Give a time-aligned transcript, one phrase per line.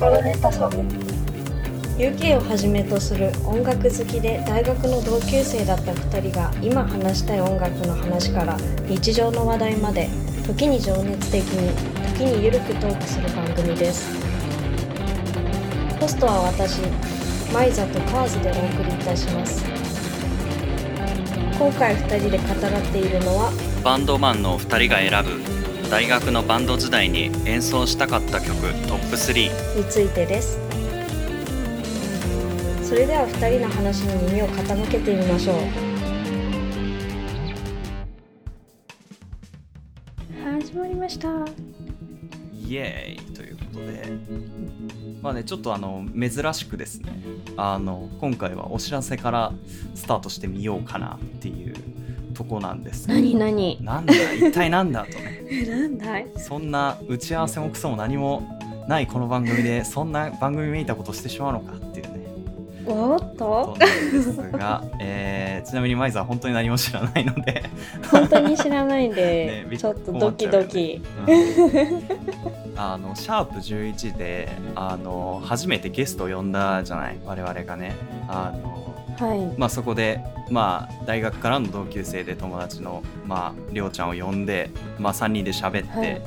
[0.00, 0.40] 心で遊ぶ
[1.98, 8.56] UK をはじめとする音楽好きで大学の同級生だった2人が今話したい音楽の話から
[8.88, 10.08] 日常の話題まで
[10.46, 11.76] 時に情熱的に
[12.16, 14.08] 時にゆるくトークする番組です。
[16.00, 16.80] ホストは私
[17.52, 19.62] マイザとカーズでお送りいたします。
[21.58, 23.52] 今回2人で語らっているのは
[23.84, 28.56] バンドマンの2人が選ぶ大学のバンド時代に演奏したかった曲
[28.88, 30.56] トップ3についてです。
[32.84, 35.56] それでは2人の話に耳を傾けてみましょう。
[40.62, 41.28] 始まりました。
[42.54, 43.34] イエーイ。
[43.34, 44.12] ということで。
[45.20, 47.12] まあねちょっとあの珍しくですね。
[47.56, 49.52] あの今回はお知らせから
[49.96, 51.74] スタートしてみようかなっていう
[52.32, 53.76] とこなんです何何？
[53.82, 54.14] なんだ？
[54.34, 55.04] 一体なんだ？
[55.04, 55.42] とね。
[55.68, 56.26] なんだい？
[56.36, 58.59] そんな打ち合わせもクソも何も
[58.90, 62.26] ないこの番組でそんな番組めいたことしてしまうのかっていうね。
[62.86, 67.62] おっことですが、えーちなみにマイザーは本当に何も知らないので、
[68.10, 72.80] 本当に知らないんで、ねちょっとドキドキ、うん。
[72.80, 77.94] あのシャープ11であの初めてゲストを呼んだじゃない我々がね。
[78.26, 78.80] あの
[79.24, 79.58] はい。
[79.58, 86.22] まあ、そこで、まあ、大学からの同級生で友達の、まあ、りょうちゃんを呼んで、まあ、3人で喋って、はい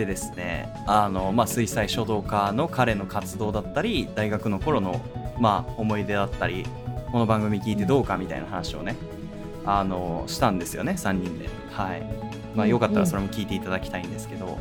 [0.00, 5.00] でですねあの、まあ、水彩書道家の彼の活動だったり大学の頃の、
[5.38, 6.64] まあ、思い出だったり
[7.12, 8.96] この番組聞いてどうかみたいな話をね
[9.66, 11.48] あのしたんですよね3人で。
[11.70, 12.02] はい。
[12.54, 14.58] まあ、よかったらそれも聞いていただきたいんですけど、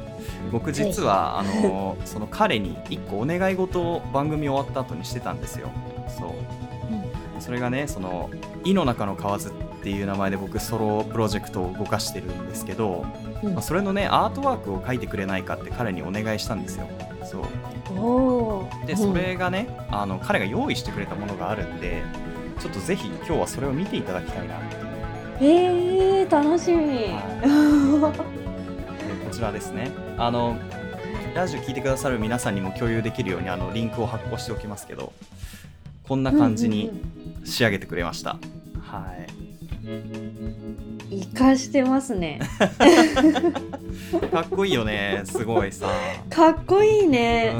[0.52, 5.70] 僕実はあの その彼に1個お願い事を番組終わった後にしてたんですよ。
[6.08, 6.32] そう。
[7.40, 8.30] それがねその
[8.66, 13.06] 「井の中の蛙」っていう名前で僕ソロプロジェクトを動かしてるんですけど、
[13.44, 13.54] うん。
[13.54, 16.88] まあ、それのねアートワークを描いてくれないかって彼にお願いしたんですよ。
[17.24, 18.88] そう。
[18.88, 22.04] でそれがね、あの彼が用意してくれたものがあるんで
[22.60, 24.62] ちょっとぜひ今日はそれを見ていただきたいなっ
[25.38, 26.22] ていう。
[26.22, 27.12] えー、楽しみ、で
[29.26, 29.92] こちらですね。
[30.18, 30.58] あの
[31.34, 35.14] ラジオ聞いてくださる皆さんにも共有できるようにあのリンクを発行しておきますけど
[36.08, 36.92] こんな感じに
[37.46, 38.32] 仕上げてくれました、
[38.82, 39.49] はい
[41.10, 42.40] 生かしてますね。
[44.32, 45.88] かっこいいよねすごいさ。
[46.30, 47.12] かっこいいうん。
[47.12, 47.56] ね、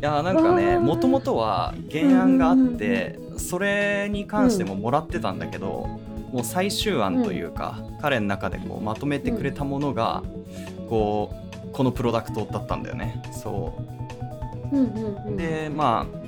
[0.00, 5.88] いやなんかねもともとは原案があってそれに関してももらってたんだけど、
[6.32, 10.22] もう最終案というか、彼の中でこうまとめてくれたものが、
[10.88, 11.32] こ
[11.64, 13.22] うこのプロダクトだったんだよね。
[13.32, 13.74] そ
[14.72, 14.76] う。
[14.76, 16.25] うんうんうん、で、まあ、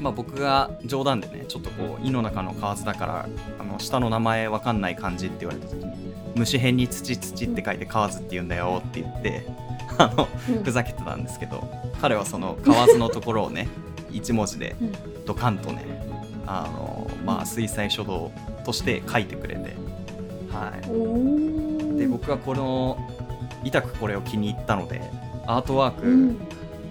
[0.00, 3.28] まあ僕が冗談でねちょっとこう「井の中の蛙」だから
[3.58, 9.46] あの下の名前わかんない漢字って言われた時に「虫辺に土土」って書いて「蛙」って言うんだよって言って
[9.98, 11.68] あのうんふざけてたんですけど
[12.00, 13.68] 彼はその「蛙」のところをね
[14.10, 14.92] 一文字でうん
[15.26, 15.84] ドカンとね
[16.46, 18.32] あの、まあ、水彩書道
[18.64, 19.76] として書いてくれて、
[20.50, 20.72] は
[21.94, 22.98] い、で僕はこの
[23.62, 25.00] 痛くこれを気に入ったので
[25.46, 26.36] アートワーク、うん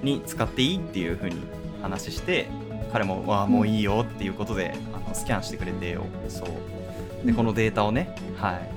[0.03, 1.42] に使っていいっていう風に
[1.81, 2.48] 話して
[2.91, 6.47] 彼も「わあもういいよ」っていうことであのスキャンしてくれてよそう。
[7.25, 7.35] でうん。
[7.35, 8.69] このデータをね、はい、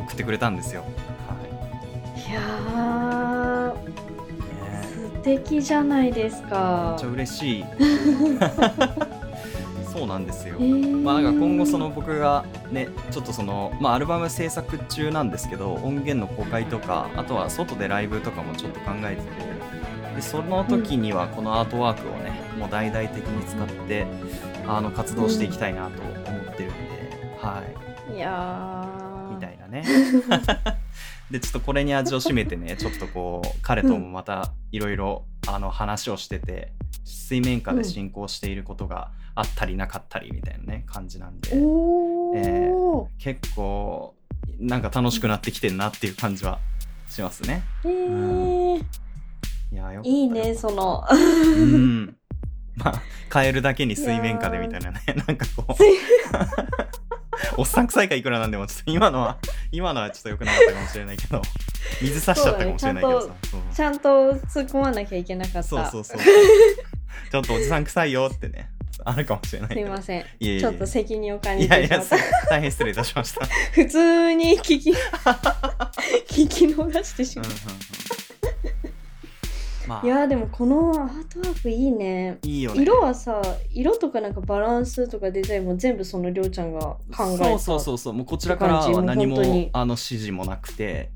[0.00, 0.84] 送ってくれたんですよ、
[1.28, 2.20] はい。
[2.20, 2.38] いね
[4.82, 7.64] 素敵じゃないですめかっちゃ嬉しい。
[9.92, 11.00] そうなんですよ、えー。
[11.02, 19.28] まあ、なんか今後その僕がねちょっとその、まあ、アルバム制作中なんですけど音源の公開とかあとは外でライブとかもちょっと考えてて
[20.14, 24.06] でその時にはこのアートワークをねもう大々的に使って
[24.66, 28.18] あの活動していきたいなと思ってるんで、はい。
[28.18, 29.34] やー。
[29.34, 29.84] みたいなね。
[31.30, 36.72] でちょっとこれに味を占めてねちょっとこう彼ともまたいろいろあの話をしてて
[37.04, 41.50] 水面下で進行していることがあったりなかったりみたいなね感じなんで。
[41.54, 44.14] おえお結構
[44.60, 46.58] なんか楽しくなってきてんなっていう感じは
[47.08, 47.62] しますね。
[47.84, 48.84] ー、えー
[49.72, 51.02] いやよいいねその。
[51.10, 52.16] うん。
[52.76, 55.74] まあ、カエルだけに水面下でみたいなね、なんかこう、
[57.56, 59.38] おっさん臭いかいくらなんでも、ちょっと今のは、
[59.70, 61.40] 今のはちょっと良くなかったかもしれないけど、
[62.02, 63.34] 水差しちゃったかもしれないけどさ。
[63.50, 65.62] そうちゃんと突っ込まなきゃいけなかった。
[65.62, 66.18] そうそうそう。
[67.30, 68.70] ちょっとおじさん臭いよってね、
[69.04, 69.74] あるかもしれない。
[69.74, 70.20] すいません。
[70.20, 70.60] いえいえ。
[70.60, 72.46] ちょっと責任を感いやいや、じてしまった。
[72.50, 73.46] 大変失礼いたしました。
[73.72, 78.31] 普通に聞き聞き逃してしまっうんうんうん
[79.94, 82.38] また、いあ、やーでもこのアートワークいいね。
[82.42, 82.82] いいよね。
[82.82, 83.42] 色はさ
[83.72, 88.12] 色とかなんかバランスとかデザインも全部そのりょうちゃんが考えたそうそうそうそう。
[88.14, 89.38] もうこちらからは何も
[89.72, 91.10] あの指示もなくて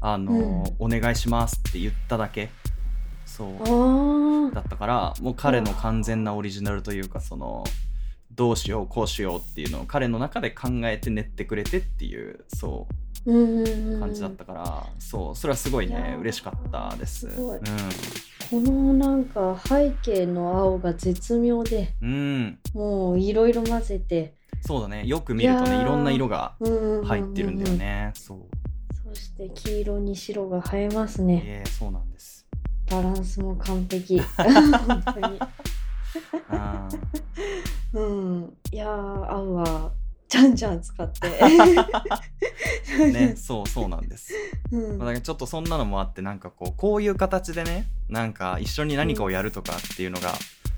[0.00, 0.64] あの、うん。
[0.78, 2.50] お願いしますって言っただけ。
[3.26, 4.48] そう。
[4.48, 7.64] あだったからもう彼の完全なオリジナルというかその
[8.32, 12.94] どうしようこうしようっていうのを彼の中で考えて練ってくれてっていうそう
[13.24, 16.20] 感じだったから、そうそれはすごいねー。
[16.20, 17.30] 嬉しかったです。
[17.30, 17.60] すごい。
[18.50, 22.10] このなんか背景の青が絶妙でうん、
[22.74, 24.34] うん、もういろいろ混ぜて。
[24.60, 28.38] そうだねよく見るとねいろんな色がうんうんうんうん入ってるんだよね、そう。
[29.14, 31.42] そして黄色に白が映えますね。
[31.44, 32.46] ええそうなんです。
[32.90, 34.20] バランスも完璧。
[34.36, 35.38] 本当に。
[37.94, 38.56] うん。
[38.72, 39.92] いやー合うわ
[40.28, 41.28] じゃんじゃん使って。
[43.12, 44.32] ね そうそうなんです。
[44.70, 44.98] うん。
[44.98, 50.32] まあだからちょっとそんなのもあってなんかこうこういう形でねなんか一緒に何かをやるとかっていうのが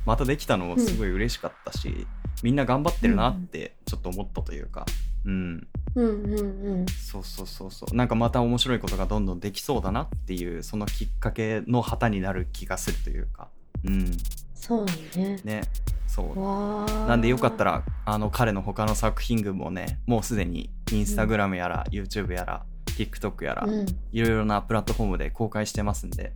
[0.04, 2.06] またできたのもすごい嬉しかったし、
[2.42, 4.86] みんな頑張ってるなってちょっと思ったというか。
[5.24, 5.66] うん。
[5.94, 7.94] うんうんうんそうそうそうそう。
[7.94, 13.48] なんかまた面白いことがどんどんできそうだなっていうそのきっかけの旗になる気がするというか。
[13.84, 14.12] うん
[14.56, 14.84] そう
[15.16, 15.38] ね。
[15.44, 15.62] ね
[16.06, 17.08] そう。
[17.08, 23.86] なんでよかったらあの彼の他の作品群もねもうすでにインスタグラムやら、YouTube やら TikTok やら、うん。
[24.12, 26.32] いろいろなプラットフォームで公開してますんで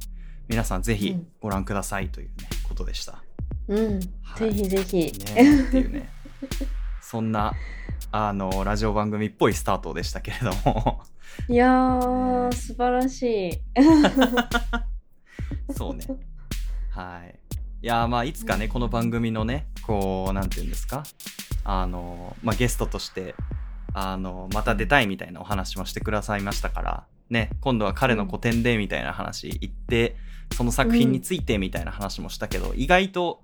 [0.48, 1.26] 皆さんぜひうん。
[1.40, 2.34] ご覧くださいというね、
[2.68, 3.22] ことでした。
[3.68, 4.52] うん、はい。
[4.52, 4.96] ぜひぜひ、
[5.34, 6.08] ねっていうね。
[7.00, 7.54] そんな
[8.12, 11.00] あのラジオ番組っぽいスタートでしたけれども。
[11.48, 13.60] いやー素晴らしい。
[15.72, 16.04] そうね。
[16.90, 17.39] はい
[17.82, 21.02] いやーまあいつかねこの番組のねこうなんていうんですか？
[21.64, 23.34] あの、まあ、ゲストとして
[23.94, 30.16] あのまた出たいみたいなお話もしてくださいましたからね今度は彼の個展でみたいな話言って、
[30.54, 33.42] その作品についてみたいな話もしたけど、意外と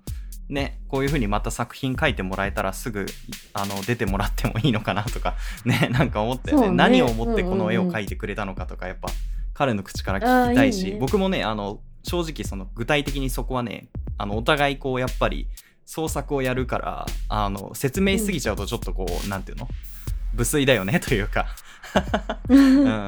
[0.50, 3.06] ねこういう風にまた作品書いてもらえたらすぐ
[3.54, 5.34] あの出てもらってもいいのかなとか
[5.64, 6.74] ねなんか思ったよねね。
[6.74, 9.08] 何を思ってこの絵を描いてくれたのかとかやっぱ
[9.54, 10.98] 彼の口から聞きたいしいいね。
[11.00, 15.48] 僕もねあの正直その具体的にそこはねあのお互いこうやっぱり
[15.84, 19.68] 創作をやるからあの説明しすぎちゃうとちょっとこう、なんていうの？
[20.34, 21.46] 無粋だよね というか、
[22.48, 23.06] うん、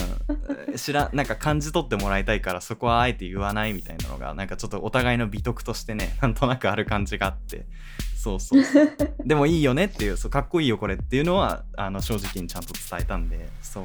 [0.77, 7.67] 知らなんか感じ取ってもらいたいからそこはあえて言わないみたいなのがなんかちょっとお互いの美徳としてねなんとなくある感じがあって。
[8.17, 8.97] そうそうそう。
[9.25, 13.85] でもいいよねっていうそうかっこいいよこれっていうのはあの正直にちゃんと伝えたんでそう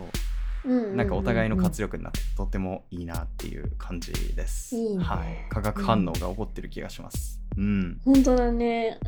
[0.65, 4.75] なんかお互いの活力になってとてもいいなっていう感じです。
[4.75, 5.03] いいね。
[5.03, 7.41] はい、化学反応が起こってる気がします。
[7.57, 8.99] うん、本当だね。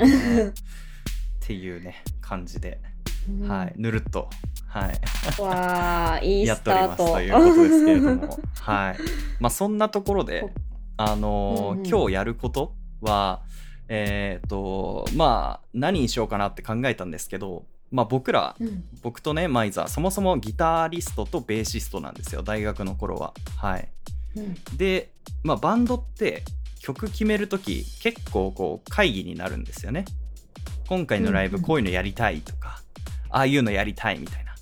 [1.44, 2.82] っていうね感じで、
[3.48, 4.30] はい、ぬるっと、
[4.68, 7.04] はい、わあ、いいやっておりスタート。
[7.04, 8.98] ますということですけれども、はい、
[9.40, 10.46] まあそんなところで、
[10.98, 11.88] あのーうんうん。
[11.88, 13.44] 今日やることは
[13.88, 18.84] えっ、とまあ何にしようかなって考えたんですけど、まあ僕らうん。
[19.02, 23.34] 僕とねマイザーそもそもギタリストとベーシストなんですよ大学の頃は。
[23.56, 23.88] はい。
[24.36, 24.56] うん。
[24.78, 25.12] で
[25.44, 26.44] まあバンドって
[26.82, 30.04] 曲決める時結構こう会議になるんですよね。
[30.90, 31.66] 今回のライブうんうん。
[31.66, 32.82] こういうのやりたいとか、
[33.30, 34.54] ああいうのやりたいみたいな。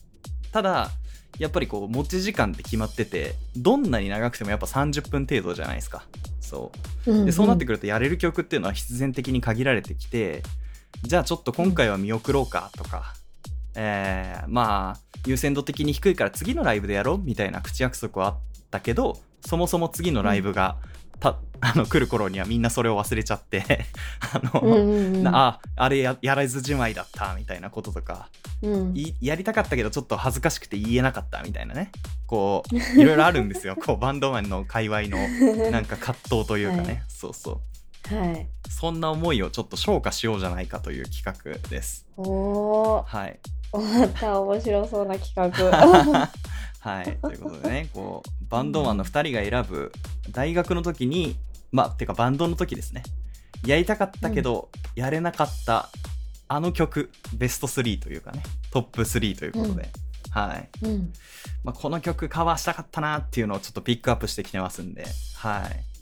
[0.52, 0.92] ただ
[1.40, 6.04] やっぱりこう持ち時間って決まっててどんなに長くてもやっぱ30分程度じゃないですか。
[6.40, 6.72] そ
[7.08, 7.12] う。
[7.12, 7.26] うん。
[7.26, 10.44] でそうなってくるとやれる曲っていうのは必然的に限られてきて
[11.02, 13.16] じゃあちょっと今回は見送ろうかとか、
[13.76, 18.38] えーまあ優先度的に低いから次のライブでやろうみたいな口約束はあっ
[18.70, 20.78] たけどそもそも次のライブが、
[21.20, 23.64] た あの来る頃にはみんなそれを忘れちゃって
[24.20, 25.24] あの、うんうんうん。
[25.24, 28.30] なああれややらずじまいだったみたいなこととか
[28.62, 28.98] うん。
[28.98, 31.92] いやりたかったけどちょっと恥ずかしくて言えなかったみたいなね。
[32.28, 33.78] こう いろいろあるんですよ。
[33.78, 35.18] こうバンドマンの界隈の
[35.72, 37.04] なんか葛藤というかね、はい。
[37.08, 37.62] そうそ
[38.12, 38.16] う。
[38.16, 38.48] はい。
[38.70, 42.06] そんな思いをちょっと消化しようじゃないかという企画です。
[42.18, 43.40] はい。
[44.00, 46.30] また面白そうな企画。
[46.80, 47.18] はい。
[47.22, 49.92] ということでね、こう、バンドマンの2人が選ぶ、
[50.32, 51.38] 大学の時に、
[51.72, 53.04] まあ、てかバンドの時ですね。
[53.66, 55.90] やりたかったけど、やれなかった、
[56.50, 59.90] あの曲、ベスト3というかね、トップ3ということで、
[60.30, 60.70] はい。
[60.86, 61.14] うん。
[61.64, 65.94] まあ、この曲カバーしたかったなっていうのをちょっとピックアップしてきてますんで、はい。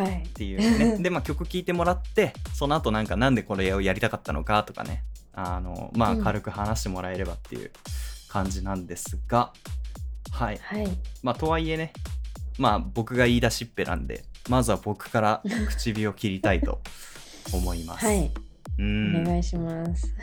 [0.00, 0.28] はいっ。
[0.28, 5.04] ていうねでまあ曲聴いてもらってその後なんかなんでこれをやりたかったのかとかね
[5.34, 6.24] あのまあうん。
[6.24, 7.70] 軽く話してもらえればっていう
[8.28, 9.52] 感じなんですが、
[10.32, 10.58] はい。
[10.62, 10.88] はい。
[11.22, 11.92] まあとはいえね
[12.58, 16.80] まあ僕が言い出しっぺなんでまずは僕から 口火を切りたいと
[17.52, 18.18] 思います、はい。
[18.18, 18.30] お
[18.78, 19.24] うん。
[19.24, 20.14] 願いします。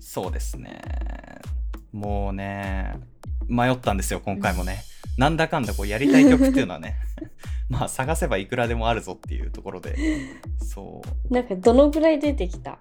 [0.00, 0.80] そうですね。
[1.92, 2.94] もうね
[3.48, 4.82] 迷ったんですよ今回もね。
[5.18, 6.96] なんだかんだこうやりたい曲っていうのはね
[7.68, 9.96] まあ探せばいくらでもあるぞっていうところで。
[10.58, 11.34] そう。
[11.34, 12.78] なんかどのぐらい出てきた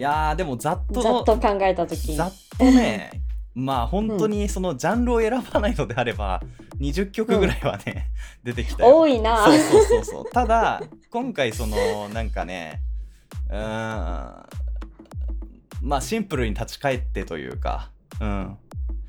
[0.00, 2.14] いやーでもざっとざっと考えたとき。
[2.14, 3.10] ざっとね
[3.54, 6.40] まあ本当にそのジャンルを選ばないのであれば、
[6.78, 8.08] 20曲ぐらいはね、
[8.42, 8.98] 出てきたよ。
[8.98, 9.44] 多いな。
[9.44, 10.30] そうそうそうそう。
[10.32, 12.80] ただ 今回そのなんかね
[13.50, 14.46] うーん
[15.82, 17.90] まあシンプルに立ち返ってというか
[18.20, 18.58] うん。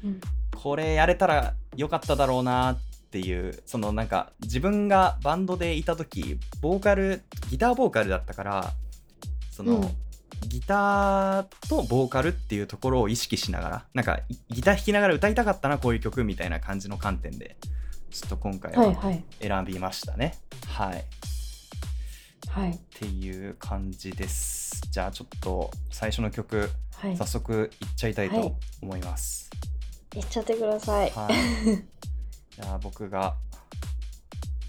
[0.04, 0.22] うん。
[0.62, 2.80] これやれたらよかっただろうなっ
[3.12, 8.74] ていうそのなんか自分がバンドでいた時ボーカルギターボーカルだったから
[9.52, 9.96] その、うん
[10.48, 17.58] ギターとボーカルっていうところを意識しながらなんかいギター弾きながら歌いたかったなこういう曲みたいな感じの観点で
[18.10, 19.24] ちょっと今回ははいはい。
[19.40, 20.36] 選びましたね。
[20.68, 21.04] はい、っ
[22.50, 22.80] はい。
[23.00, 24.82] ていう感じです。
[24.92, 27.16] じゃあちょっと最初の曲はい。
[27.18, 28.42] 早速いっちゃいたいはい。
[28.42, 29.50] と思います、
[30.16, 31.10] いっちゃってください。
[31.12, 31.34] はい。
[32.56, 33.36] じゃあ僕が、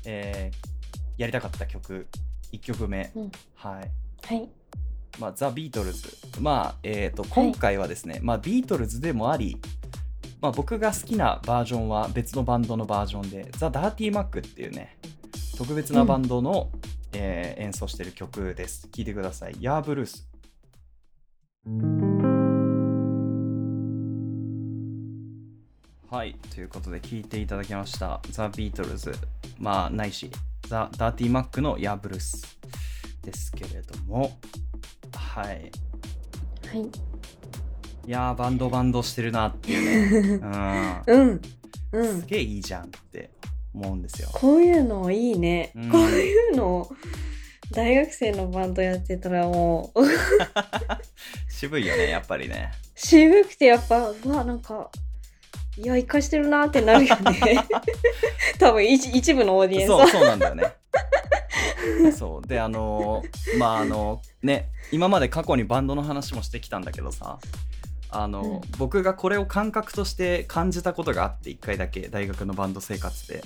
[0.05, 0.73] えー
[1.19, 2.09] やりたかった曲
[2.53, 3.33] 1曲目、うん。
[3.55, 3.91] はい。
[4.27, 4.49] はい
[5.19, 6.09] まあ、ザ・ビートルズ。
[6.41, 9.57] まあ、えっ、と、今回はですね、まあ、ビートルズでもあり、
[10.41, 14.99] まあ、僕が好きなバージョンは別のバンドのバージョンで、ザ・ダーティー・マックっていうね、
[15.57, 16.71] 特別なバンドの、
[17.13, 18.89] えー演奏してる曲です。
[18.89, 19.57] 聴いてください。
[19.61, 20.29] ヤーブルース。
[26.11, 28.21] はい、ということで聴いていただきました。
[28.31, 29.15] ザ・ビートルズ、
[29.59, 30.31] まあ、ないし、
[30.69, 32.59] ザ・ダーティー・マックのヤーブルース
[33.23, 34.39] ですけれども、
[35.35, 35.47] はい。
[35.47, 36.91] はい
[38.05, 40.41] いやー、バンドバンドしてるなっていうね。
[41.07, 41.41] うんう
[41.93, 42.19] うん。
[42.19, 43.31] んすげえいいじゃんって
[43.73, 44.29] 思うんですよ。
[44.33, 46.91] こういうのいいね、うんこういうの
[47.71, 50.03] 大学生のバンドやってたらもう
[51.49, 52.73] 渋いよね、やっぱりね。
[52.95, 54.91] 渋くてやっぱうわなんか
[55.79, 57.65] いや生かしてるなってなるよね
[58.59, 60.65] 多分一一部のオーディエンスはそう、そうなんだよね。
[62.17, 62.47] そう。
[62.47, 67.39] で、あのーまあ、あの、ね、今まで過去にバンドの話もしてきたんだけどさ、
[68.11, 73.43] あの、うん僕がこれを感覚として感じたことがあって、一回だけ、大学のバンド生活で。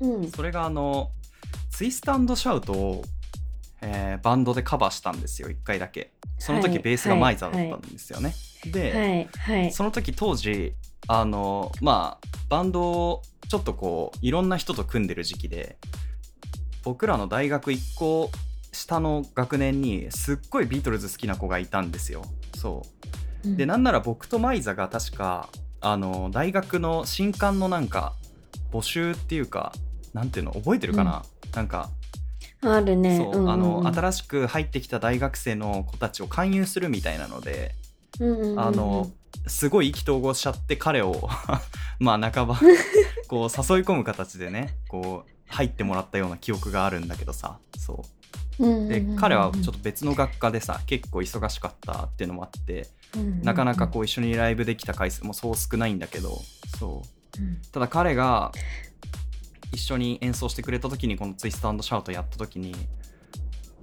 [0.00, 1.10] うんそれがあの、
[1.70, 3.04] ツイストシャウトを、
[3.80, 6.10] えーバンドでカバーしたんですよ、一回だけ。
[6.38, 8.34] その時はいベースがマイザーだったんですよね。
[8.66, 10.74] で、はいはいその時当時
[11.06, 15.76] あのまあバンドをちょっとこういろんな人と組んでる時期で
[16.82, 18.30] 僕らの大学1個
[18.72, 22.22] 下の学年にすっごいビートルズ好きな子がいたんですよ。
[22.56, 22.86] そ
[23.44, 23.56] う。
[23.56, 25.48] でなんなら僕とマイザが確か
[25.80, 28.14] あの大学の新刊のなんか
[28.72, 29.72] 募集っていうか
[30.14, 31.24] なんていうの覚えてるかな、
[31.54, 31.90] なんか
[32.62, 33.16] あるね。
[33.16, 37.74] そう、あの新新しく入ってきた大学生の子たちを勧誘するみたいなので
[38.56, 39.10] あの
[39.46, 41.28] すごい意気投合しちゃって彼を
[41.98, 42.60] まあ半ば
[43.28, 47.58] こう誘い込む形でねこう入ってもらったような記憶があるんだけどさ。
[47.76, 48.04] そ
[48.58, 48.88] う。
[48.88, 52.88] で彼はちょっと別の学科でさ結構忙しかったっていうのもあって
[53.42, 56.40] なかなかこう一緒にライブできた回数もそう少ないんだけど
[56.78, 57.02] そ
[57.38, 57.42] う。
[57.42, 57.62] うん。
[57.72, 58.52] ただ彼が
[59.72, 62.74] 一緒に演奏してくれた時にこのツイストシャウトやった時に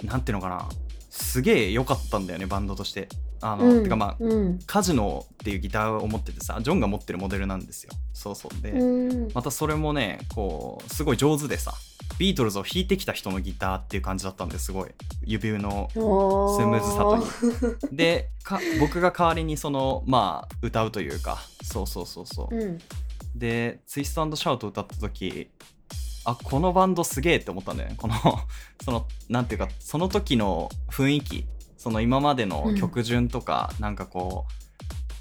[0.03, 0.69] なんていうのかな
[1.09, 3.09] すげえ良かったんだよねバンドとして。
[3.41, 4.59] あの、うんてかまあうん。
[4.65, 7.91] カジノっていうギターを持っててさジョンが持ってるモデルなんですよ。
[8.13, 8.61] そうそう。
[8.61, 9.31] で、うん。
[9.33, 11.73] またそれもねこうすごい上手でさ
[12.17, 14.89] ビートルズを弾いてきた人のギターっていう感じだったんですごい。
[15.23, 17.03] 指のおスムーズさ
[17.79, 21.39] といでか僕が代わりにそのまあ歌うというか。
[21.63, 22.79] そうそうそうそう、うん。
[23.35, 25.49] でツイストシャウト歌った時
[26.25, 27.95] あこのバンドすげえって思ったんだよね。
[27.97, 28.15] この
[28.83, 31.45] そのなんていうかその時の雰囲気。
[31.77, 34.45] その今までの曲順とか、なんかこ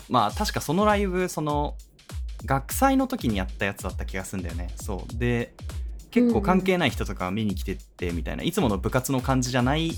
[0.09, 1.77] うまあ確かそのライブその
[2.45, 4.73] 学祭の時にやったやつだった気がするんだよね。
[4.75, 5.17] そう。
[5.17, 5.55] で
[6.11, 9.93] 結構関係ない人とか見に来てってみたいな、いつもの部活の感じじゃない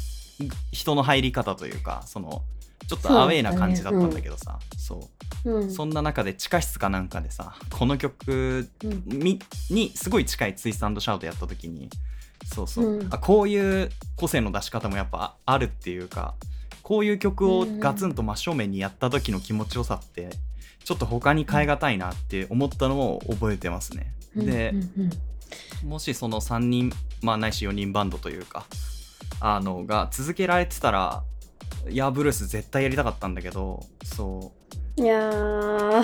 [0.71, 2.43] 人の入り方というかその
[2.87, 4.59] ちょっとアウェーな感じだったんだけどさ。
[4.77, 5.71] そううん。
[5.71, 9.03] そんな中で地下室かなんかでさこの曲うん。
[9.07, 9.39] み
[9.71, 11.89] にすごい近いツイストシャウトやった時に
[12.45, 13.09] そうそう、うん。
[13.11, 16.35] あこういう個性の出し方もやっぱあるっていうか
[16.83, 20.31] こういう曲をガツンと真正面にやった時の気持ちよさって
[20.85, 24.13] ちょっと他に変え難いなって思ったのを覚えてますね。
[24.35, 24.75] で、
[25.85, 28.65] もしその3人、まあ、ないし4人バンドというか
[29.41, 31.23] あのが続けられてたら
[31.89, 36.03] いやブルース絶対やりたかったんだけどそういや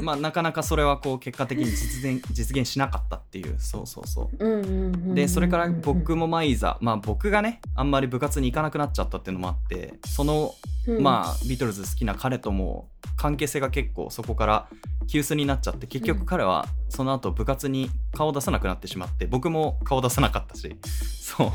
[0.00, 3.56] まあなかなかそれはこう結果的に実現実現しなかったっていう。
[3.58, 4.44] そうそうそう。
[4.44, 5.14] うんうんうんうん。
[5.14, 10.54] でそれから僕もマイザまあ僕がねあんまり部活に行かなくなっちゃったっていうのもあってその
[10.86, 11.02] うん。
[11.02, 14.68] まあビートルズ好きな彼とも関係性が結構そこから
[15.06, 20.74] 急須になっちゃって結局彼はその後部活に顔を出さなくなってしまって僕も顔出さなかったし。
[21.20, 21.48] そう。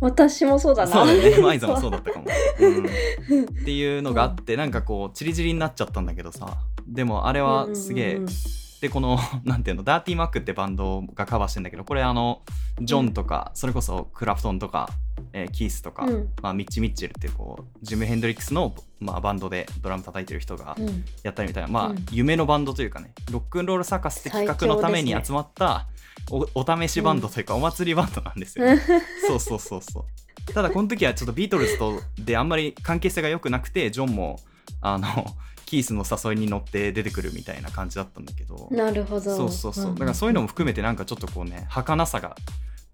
[0.00, 0.92] 私もそうだな。
[0.92, 1.42] そうだよね。
[1.42, 2.26] マイザもそうだったかも、
[2.60, 6.58] うん、っていうのがあってなんかこうチリチリになっちゃったんだけどさ。
[6.86, 8.28] でもあれはすげえうんうん。
[8.80, 12.42] でこの なんていうのダーティーマックってバンドがカバーしてんだけどこれあの
[12.80, 14.90] ジョンとか、それこそクラプトンとか、
[15.32, 16.28] えーキースとか、うん。
[16.42, 21.04] まあ、ミッチ・ミッチェルってこうジム・ヘンドリックスの、まあ、バンドでドラム叩いてる人がうん。
[21.22, 22.06] やったりみたいな、まあ、うん。
[22.10, 25.86] 夢のバンドというかねロックンロールサーカスって企画のために集まった
[26.30, 28.78] おお試しバンドというか、お祭りバンドなんですよ、う ん
[29.26, 30.52] そうそうそうそう。
[30.52, 34.40] ただこの時はちょっとビートルズとであんまり関係性が良くなくてジョンも
[34.80, 35.06] あの
[35.66, 38.68] キースの誘いに乗って出てくるみたいな感じだったんだけど。
[38.70, 39.36] なるほど。
[39.36, 39.94] そうそうそう。
[39.94, 42.36] だからそういうのも含めてなんかちょっとこうね儚さが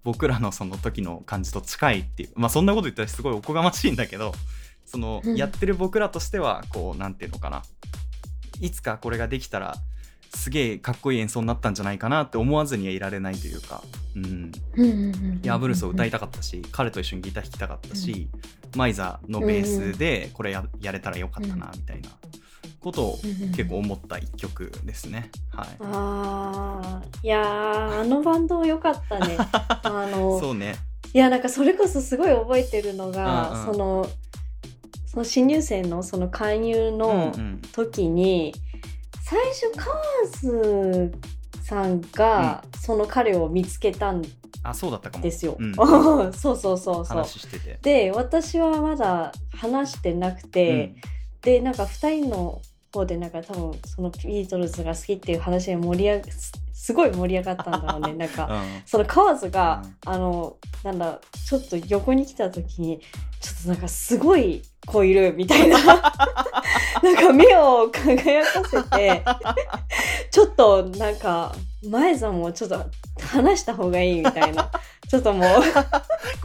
[0.02, 2.30] 僕らのその時の感じと近いっていう。
[2.34, 4.32] まあそんなこと言ったらすごいおこがましいんだけど
[4.86, 5.36] そのうん。
[5.36, 7.62] やってる僕らとしてはこうなんていうのかな。
[8.60, 9.76] いつかこれができたら
[10.34, 13.82] すげえかっこいい演奏になったんじゃないかなって思わずにはいられないというか、
[14.16, 14.52] うん、
[15.42, 18.28] いやブルースを歌いたたかったし彼と一緒にギター弾きたかったし、
[18.76, 22.10] マイザのベースでこれややれたらよかったなみたいな
[22.80, 23.18] ことを
[23.56, 25.30] 結構思った一曲ですね。
[25.52, 29.36] はいあーいやーあのバンド良かったね
[29.82, 30.76] あのそうね。
[31.14, 34.06] いやなんかそれこそすごい覚えてるのが、うんうんその
[35.06, 38.54] その新入生のその勧誘うんのうん時に、
[39.22, 41.12] 最初カーズ
[41.62, 44.22] さんがその彼を見つけたん
[44.62, 45.22] あそうだったかも。
[45.22, 45.56] ですよ。
[45.58, 47.04] うん そうそうそうそう。
[47.04, 47.78] 話してて。
[47.82, 50.94] で私はまだ話してなくて、
[51.42, 52.60] でなんか2人の
[52.92, 58.14] 方でなんか多分そのビートルズが好きっていう話で盛り上がすすごい盛り上がったんだろうね。
[58.18, 58.82] なんかうんうん。
[58.86, 60.12] そのカワズが、うん。
[60.12, 63.00] あのなんだちょっと横に来た時に
[63.40, 65.78] ちょっとなんかすごい子いるみたいな
[67.02, 69.22] なんか目を輝かせて
[70.30, 71.52] ちょっとなんか
[71.88, 72.84] 前さんもちょっと
[73.20, 74.70] 話した方がいいみたいな
[75.08, 75.60] ちょっともも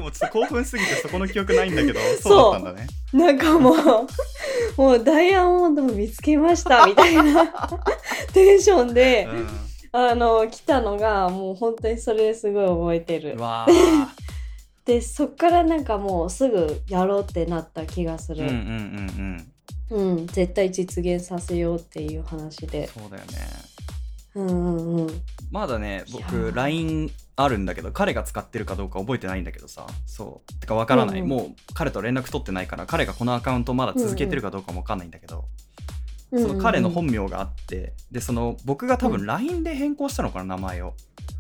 [0.08, 2.88] うちょっと興奮すぎてそこの記憶ないんだけど、そうだったんだね。
[3.13, 7.46] うなんかもうもうダイヤモンドを見つけましたみたいな
[8.34, 9.27] テンションで、
[9.94, 13.24] あの来たのがもう本当にそれすごい覚えてうん。
[13.32, 13.41] るう。
[13.41, 14.26] わー
[14.88, 18.55] でそっからなんかもうすぐやろうってなった気がする、うんうん
[19.92, 20.27] うんうん。
[20.27, 22.70] 絶対実現させようっていう話うん。
[22.70, 22.88] で。
[22.88, 23.38] そうだよね。
[24.35, 25.22] うんうんうん。
[25.51, 26.55] まだね、僕、ー。
[26.55, 30.59] LINE あるんだけど、彼が使ってるかどうか覚えてないんだけどさ、そう。
[30.59, 31.29] てかわからない、うんうん。
[31.29, 35.46] もう彼と連絡取ってないから、彼がこのアカウントまだ続けてるかどうかもわかんないんだけど、
[36.31, 36.48] うんうん。
[36.48, 39.25] その彼の本名があって、で、その僕が多分うん。
[39.25, 40.94] LINE で変更したのかな、名前を。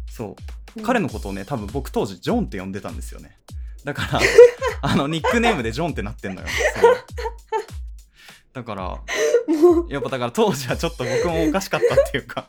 [0.09, 0.35] そう。
[0.77, 0.83] うん。
[0.83, 3.37] 彼のことをね多分僕当時ジョンって呼んでたんですよね。
[3.83, 4.19] だから
[4.81, 6.47] あのニックネームでジョンってなってんのよ。
[8.53, 8.83] だから
[9.89, 12.45] やっぱだから当時はちょっと僕もおかしかったっていうか。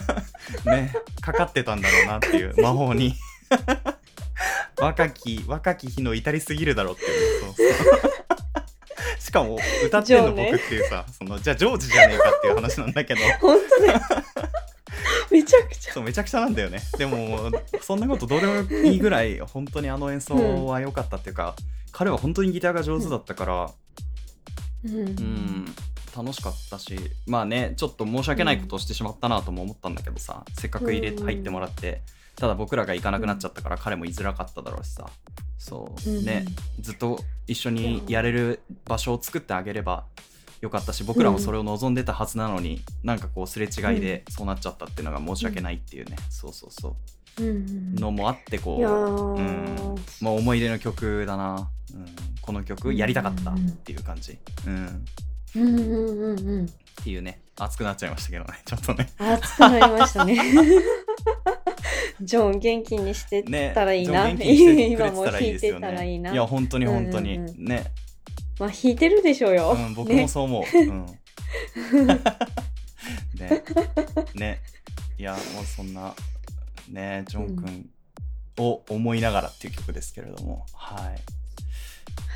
[0.66, 3.14] ねかかってたんだろうなっていう魔法に。
[4.78, 9.20] 若き若き日の至りすぎるだろうっていうそうそう。
[9.20, 13.20] しかも歌ってんの僕っていうさ、そのじゃあジョージじゃねえかっていう話なんだけど。
[13.40, 14.00] 本当だよ
[15.36, 15.92] めちゃくちゃ。
[15.92, 16.80] そうめちゃくちゃなんだよね。
[16.98, 17.50] でも
[17.82, 21.54] そんなことどうでもいいぐらい本当にあの演奏は良かったっていうか、
[21.92, 23.70] 彼は本当にギターが上手だったから
[24.84, 24.98] うん。
[24.98, 25.74] うん
[26.16, 32.00] 楽しかったしまあねちょっと申し訳ないことをしてしまったなとも思ったんだけどさせっかく入れうん入ってもらって
[32.36, 35.06] ただ僕らが行かなくなっちゃったから彼も居づらかっただろうしさ。
[35.58, 36.24] そううん。
[36.24, 36.46] ね
[36.80, 40.06] ずっと一緒にやれる場所を作ってあげれば
[40.60, 46.92] よかったし僕らもそれを望んでたはずなのに、なんかこうすれ違いでそうなっちゃったっていうのが申し訳ないっていうね、そうそうそう。
[46.92, 48.86] うんうんのもあってこう、うん。
[48.86, 52.06] ー、まあ、思い出の曲だな、うん、
[52.40, 55.06] この曲やりたかったっていう感じ、うん、
[55.56, 57.40] うんうんうんうんっていうね。
[57.58, 58.60] 熱くなっちゃいましたけどね。
[58.64, 59.08] ちょっとね。
[59.18, 60.38] 熱くなりましたね。
[62.20, 66.32] ジョン元気にしてねたらいいな、ジョン元気にしてく今も弾いてたらいいな。
[66.32, 67.64] いや本当に本当に、うんうん。
[67.64, 67.84] ね、
[68.58, 72.06] まあ弾いてるでしょうよ、うん、僕もそう思う、 うん。
[72.06, 73.62] ね。
[74.34, 74.60] ね。
[75.18, 76.14] いやもうそんな
[76.90, 77.90] ねジョン君
[78.58, 80.96] を思いながらっていう曲ですけれども、は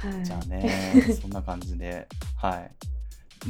[0.02, 0.06] い。
[0.08, 0.24] はい。
[0.24, 2.06] じゃあね そんな感じで。
[2.36, 2.70] はい。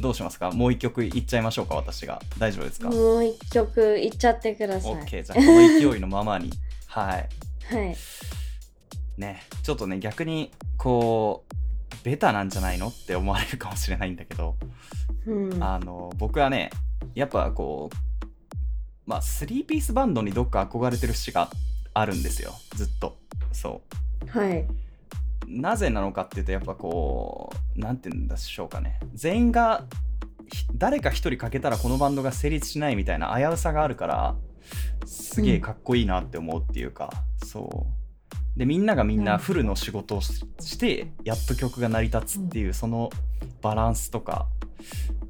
[0.01, 0.53] どうしますか？
[0.53, 2.23] もう一曲いっちゃいましょうか私が。
[2.39, 2.89] 大丈夫ですか？
[2.91, 4.93] もう一曲いっちゃってください。
[4.95, 6.51] OK じゃあこの勢いのままに。
[6.87, 7.29] はい。
[7.75, 7.97] はい。
[9.19, 9.43] ね。
[9.63, 11.55] ちょっとね逆にこう
[12.03, 14.57] ベタなんじゃないのって思われるかもしれないんだけど、
[15.27, 15.63] うん。
[15.63, 16.71] あの僕はね
[17.15, 17.97] やっぱこう
[19.07, 21.51] まあスリーピースバンドにどっか憧れてる節が
[21.95, 22.53] あるんですよ。
[22.75, 23.19] ずっと。
[23.53, 23.83] そ
[24.29, 24.61] はい。
[24.61, 24.69] う
[25.49, 29.01] なぜなのかっていうとやっぱこうなんて言うんでしょうかね。
[29.15, 29.85] 全員が
[30.53, 34.37] ひ誰か一人欠けたらこのバンドが成立しないみたいな危うさがあるから
[35.07, 37.11] すげえかっこいいなって思うっていうか、
[37.45, 38.00] そう
[38.57, 43.11] でみんながみんなフルの仕事をししてやっと曲が成り立つっていうその
[43.63, 44.49] バランスとか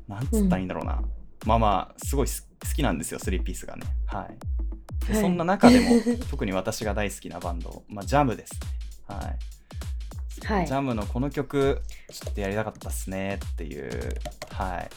[0.09, 1.03] なんつったらいいんだろうな、
[1.47, 3.87] まあまあすごいす好きなんですよ3ピースがね。
[4.07, 5.07] はい。
[5.07, 5.23] ではい。
[5.23, 5.87] そんな中でも
[6.31, 8.53] 特に私が大好きなバンド、まあ、ジャムです。
[8.55, 8.59] ね
[9.07, 10.47] はい。
[10.47, 10.67] はい。
[10.67, 14.15] ジャムのこの曲ちょっとやりたかったっすねっていう
[14.51, 14.91] はい。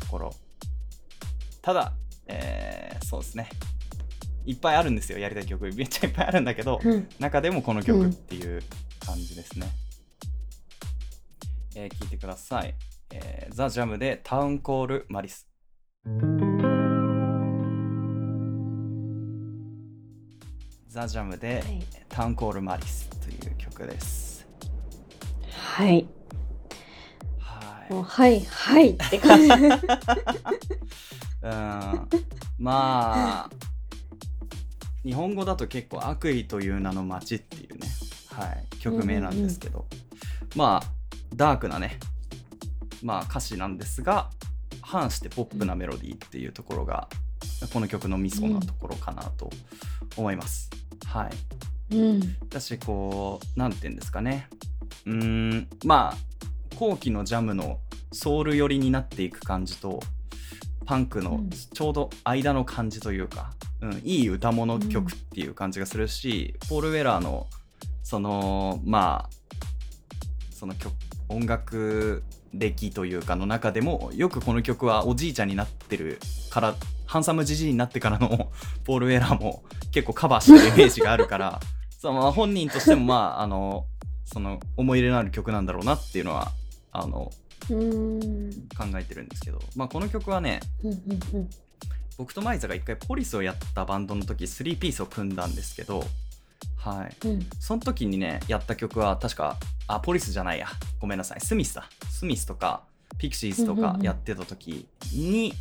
[0.00, 0.34] ところ。
[1.60, 1.92] ただ、
[2.26, 3.48] えーそうですね
[4.46, 5.64] いっぱいあるんですよやりたい曲。
[5.74, 7.08] めっちゃいっぱいあるんだけど、うん。
[7.18, 8.62] 中でもこの曲っていう
[9.04, 9.66] 感じですね、
[11.76, 12.74] えー聞いてください、
[13.12, 15.46] えーザ・ジャムでタウンコール・マリス。
[20.88, 21.82] ザ・ジャムではい。
[22.08, 24.46] タウンコール・マリスという曲です。
[25.52, 26.06] はい。
[27.38, 27.92] はい。
[27.92, 29.48] もうはいはいって感じ。
[31.42, 32.08] うん。
[32.58, 33.50] まあ
[35.04, 37.86] 日本語だと結構悪意という名の街っていうね、
[38.30, 39.86] はい、曲名なんですけど、
[40.56, 40.86] まあ
[41.34, 41.98] ダークなね
[43.02, 44.30] まあ歌詞なんですが
[44.82, 47.08] 反してポップなメロディーっていうところが
[47.72, 49.50] この曲のミソなところかなと
[50.16, 50.70] 思います、
[51.06, 51.30] は
[51.90, 51.96] い。
[51.96, 52.36] うん。
[52.40, 54.48] 私こうなんて言うんですかね。
[55.06, 57.78] うーんまあ後期のジャムの
[58.12, 60.00] ソウル寄りになっていく感じと
[60.84, 61.50] パンクのうん。
[61.50, 63.69] ちょうど間の感じというか、うん、
[64.04, 67.46] いい歌物曲っていう感じがするし、ポール・ウェラーの
[68.02, 69.30] そのまあ
[70.50, 70.92] その曲
[71.28, 76.18] 音楽歴というかの中でもよくこの曲はおじいちゃんになってる
[76.50, 76.74] から
[77.06, 78.50] ハンサムじじいになってからの
[78.84, 79.62] ポール・ウェラーも
[79.92, 81.60] 結構カバーしてるイメージがあるから
[81.98, 83.86] そのまあ本人としてもまああの
[84.24, 86.52] その思い入れのある曲なんだろうなっていうのは
[86.92, 87.30] あの
[87.70, 88.50] うん。
[88.76, 90.94] 考えてるんですけど、まあ、この曲はねうんう
[91.38, 91.50] ん
[92.20, 96.04] 僕とマイザが一回ポリスをやったバンドの時3ピースを組んだんですけど
[96.76, 97.26] はい。
[97.26, 97.46] うん。
[97.58, 99.56] その時にねやった曲は確か
[99.86, 100.66] あポリスじゃないや。
[101.00, 101.40] ごめんなさい。
[101.40, 101.88] スミスだ。
[102.10, 102.82] スミスとか
[103.16, 103.98] ピクシーズとうんうんうん。
[104.00, 105.54] かやってた時に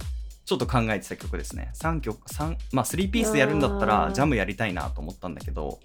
[0.44, 1.72] ちょっと考えてた曲ですね。
[1.76, 4.12] 3曲3まあ3ピースやるんだったあらー。
[4.12, 5.80] ジャムやりたいなと思ったんだけど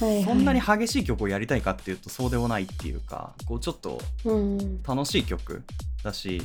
[0.00, 0.24] はいはい。
[0.24, 4.82] そんなに激しい曲をやりたいかっていうとそうでもないっていうかこうちょっとうん。
[4.82, 5.62] 楽しい曲
[6.02, 6.42] だし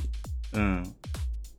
[0.54, 0.96] うん。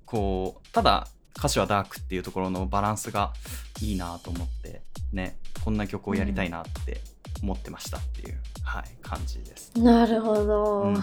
[0.07, 3.33] こうただ歌詞はダークっていうところのバランスが
[3.81, 7.01] いいなと思ってねこんな曲をやりたいなって
[7.43, 10.97] 思ってましたっていう、はい感じです、なるほど、うん。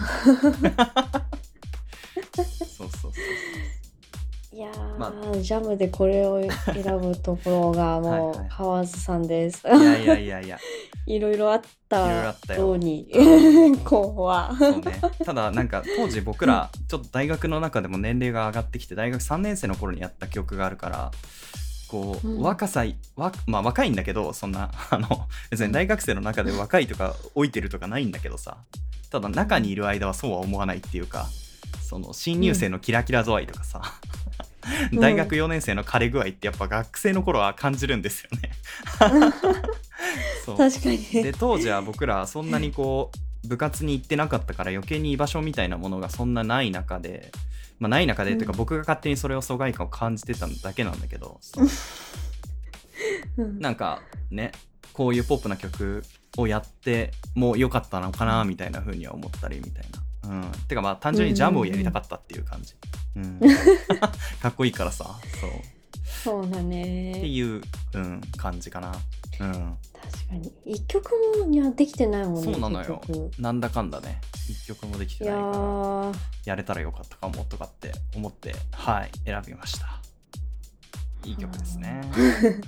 [2.42, 2.44] う
[2.76, 3.12] そうそう
[4.54, 5.10] いやー、ま
[5.40, 8.46] ジャムでこれを選ぶところがもはいはい。
[8.46, 9.66] う河津さんです。
[9.66, 10.58] いやいやいやいや。
[11.06, 12.60] いろいろあっいろいろあたったよ。
[12.60, 13.08] ように
[13.82, 14.54] 候補は。
[14.58, 15.00] そうね。
[15.24, 21.10] ただなんか当時僕らちょっと大学の中でも年齢が上がってきて大学3年生の頃にやった曲があるから
[21.88, 22.42] こう、うん。
[22.42, 28.58] 若さいわまあ若いんだけどそんなあの別に大学生の中で若いとか老いてるとかないんだけどさ。
[29.08, 31.26] ただ中にいる間はそうは思わないっていうか
[31.82, 34.11] その新入生のキラキラ度合いとかさ、うん
[34.92, 38.50] 大学4年生の枯れ具合ってやっぱ学生の頃は感じるんですよね。
[40.44, 40.98] そう確かに。
[40.98, 43.10] で当時は僕らそんなにこ
[43.44, 47.32] う部活に行ってなかったから余計に居場所みたいなものがそんなない中で、
[47.78, 51.66] まあ、ない中でっていうかうん僕が勝手にそれを疎外感を感じてただけなんだけど、そう
[53.38, 54.52] うんなんかね
[54.92, 56.04] こういうポップな曲
[56.36, 60.02] をやってもう良かったのかなみたいな風には思ったりみたいな。
[60.24, 62.74] うん、てかまあ単純にジャムをやりたかったっていう感じ。
[63.16, 63.40] うん、
[64.40, 65.18] かっこいいからさ。
[65.40, 65.50] そう。
[66.22, 67.26] そうだってね。
[67.26, 67.60] いう、
[67.94, 68.92] うん、感じかな。
[69.40, 69.76] うん。
[69.92, 70.52] 確かに。
[70.64, 72.42] 一曲もにはできてないもんね。
[72.52, 73.00] そうなのよ。
[73.38, 74.20] なんだかんだね。
[74.48, 75.54] 一曲もできていやないから。
[75.64, 76.16] ー。
[76.44, 80.00] やれたらよかったかもとかって思ってはい選びました。
[81.24, 82.02] いい曲ですね。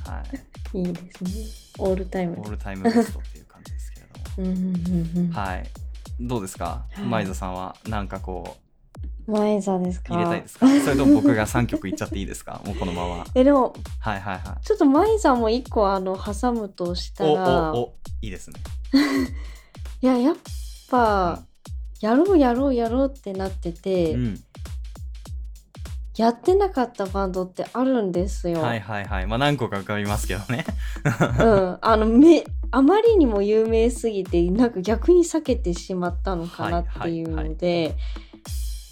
[0.06, 0.22] は
[0.72, 0.78] い。
[0.78, 1.30] いいですね。
[1.78, 4.24] オールタイムオールタイムベストっていう感じですけれども。
[4.38, 4.74] うんうん
[5.16, 5.32] うんうん。
[5.32, 5.83] はい
[6.20, 6.84] どうですか？
[6.92, 7.04] はい。
[7.06, 8.56] マイザさんはなんかこ
[9.26, 10.14] 前座ですか？
[10.14, 10.66] う入れたいですか？
[10.68, 12.60] それとも僕が3曲いっちゃっていいですか？
[12.66, 13.24] もうこのまま。
[13.34, 14.64] え、でも、はいはいはい。
[14.64, 18.60] ちょっと前座も一個あの挟むとしたおら、おおいいですね。
[20.02, 20.36] いや、やっ
[20.90, 21.42] ぱ、
[22.00, 24.40] やろうやろうやろうってなってて、うん
[26.16, 28.60] やってなかったバンドってあるんですよ。
[28.60, 29.26] はいはいはい。
[29.26, 30.64] まあ何個か浮かびますけどね。
[31.40, 31.78] うん。
[31.80, 37.96] あの、め、あまりにも有名すぎて、なんか逆に避けてしまったのかなっていうので、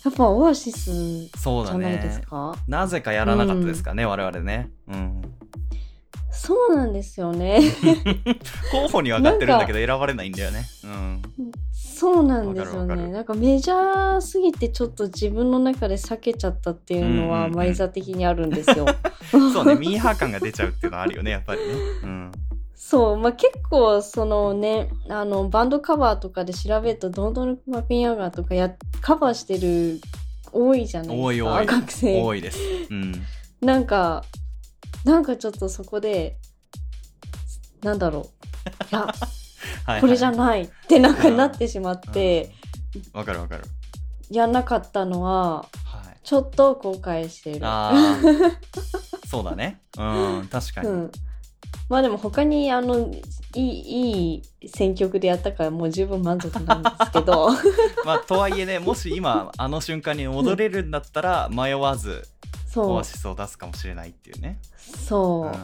[0.05, 2.27] やっぱオアシスそうだじゃないですね。
[2.27, 2.57] か。
[2.67, 4.71] なぜかやらなかったですかね、我々ね。
[4.89, 5.23] うん。
[6.33, 7.61] そうなんですよね。
[8.73, 10.65] 候補には上がってるんだけど選ばれないんだよね。
[10.83, 11.23] うん
[11.93, 13.09] そうなんですよね。
[13.13, 18.87] なんかメジャーすぎてちょっと自分の中で避けちゃったっていうのうんうんはうんマイザ的にあるんですよ。
[19.31, 21.75] そうね、ミーハー感が出ちゃうっていうのはあるよね、やっぱりね。
[22.03, 22.33] うん。
[22.75, 30.01] そう、まあ、結構そのね、あのバンドカバーとかで調べると「ドントルマピンアガー」とかやカバーしてる
[30.53, 32.59] 多いじゃないですか学生多いです。
[32.91, 33.13] うん。
[33.61, 34.25] なんか
[35.05, 36.37] なんかちょっとそこで
[37.83, 38.23] なんだろう
[38.91, 39.13] いや
[39.85, 42.51] はいこれじゃいないってなんかうんなってしまって、
[43.13, 43.65] わかるわかる。
[44.31, 46.19] やんなかったのははい。
[46.23, 47.67] ちょっと後悔している。
[49.29, 49.81] そうだね。
[49.99, 51.13] うん確かに、うん、
[51.89, 53.11] まあでも他にあの
[53.55, 57.51] いいいい選曲でやったからもう十分満足なんですけど。
[58.05, 62.29] まあとはいえねもし今あの瞬間に踊れるんだったら迷わず
[62.69, 62.99] オそう。
[62.99, 64.59] アシスを出すかもしれないっていうね。
[64.77, 65.55] そう、うんうんう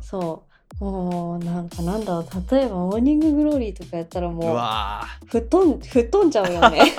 [0.00, 0.02] ん。
[0.02, 2.26] そうもうなんかなんだろう。
[2.50, 6.94] 例えば「モーニンググローリー」とかやったらうもうわ吹っ飛ん吹っ飛んじゃうよね。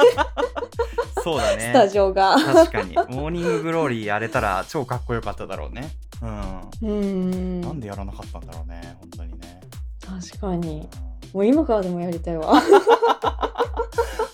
[1.16, 1.62] ー そうだね。
[1.62, 2.36] スタジオが。
[2.36, 2.96] 確かに。
[2.96, 5.92] Morning Glory やれたら超かっこよかっただろうね。
[6.22, 6.90] うん。
[6.90, 7.62] うん。
[7.62, 9.62] なんでやらなかったんだろうね本当にね、
[10.04, 10.88] 確かに。
[11.34, 11.38] うん。
[11.38, 12.54] もう今からでもやりたいわ。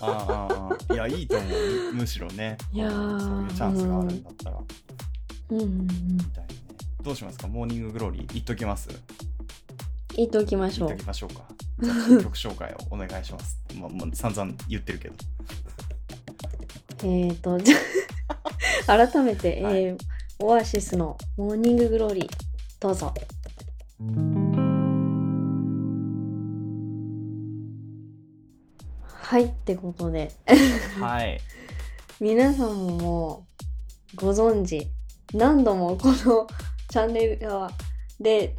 [0.00, 0.48] あ
[0.88, 1.92] あいやいいと思う。
[1.94, 2.56] むしろね。
[2.72, 4.56] いやーそういうチャンスがあるんだったら、
[5.50, 5.60] うん。
[5.60, 5.86] うんうん。
[6.16, 6.67] みたいにね
[7.02, 7.48] どうしますか？
[7.48, 8.88] Morning Glory 言っときます？
[10.16, 10.88] 言っときましょう。
[10.88, 11.06] 言っとき。
[11.06, 11.42] ましょうか。
[11.80, 13.58] じゃあ曲紹介をお願いします。
[13.78, 15.14] まあ、まあ、散々言ってるけど。
[17.04, 17.76] えーと、じゃ
[18.88, 19.82] あ 改めて、はい。
[19.84, 19.98] えー
[20.40, 22.28] オアシスの Morning Glory、
[22.78, 23.12] どうぞ。
[29.04, 30.30] はい、ってことで、
[31.00, 31.40] はい。
[32.22, 33.46] 皆さんもも
[34.14, 34.88] うご存知、
[35.34, 36.46] 何度もこの
[36.88, 37.38] チャンネル
[38.18, 38.56] で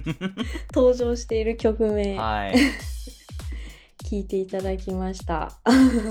[0.74, 2.54] 登場している曲名、はい。
[4.04, 5.60] 聞いていただきました。